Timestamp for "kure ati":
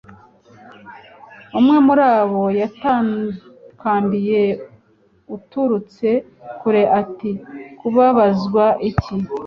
6.59-7.31